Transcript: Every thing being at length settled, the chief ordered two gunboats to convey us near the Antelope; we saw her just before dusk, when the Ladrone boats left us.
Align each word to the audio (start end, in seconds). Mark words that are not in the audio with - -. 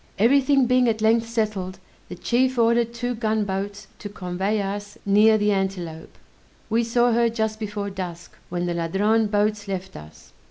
Every 0.17 0.41
thing 0.41 0.65
being 0.65 0.87
at 0.87 1.03
length 1.03 1.27
settled, 1.29 1.77
the 2.09 2.15
chief 2.15 2.57
ordered 2.57 2.91
two 2.91 3.13
gunboats 3.13 3.85
to 3.99 4.09
convey 4.09 4.59
us 4.59 4.97
near 5.05 5.37
the 5.37 5.51
Antelope; 5.51 6.17
we 6.71 6.83
saw 6.83 7.11
her 7.11 7.29
just 7.29 7.59
before 7.59 7.91
dusk, 7.91 8.33
when 8.49 8.65
the 8.65 8.73
Ladrone 8.73 9.27
boats 9.27 9.67
left 9.67 9.95
us. 9.95 10.33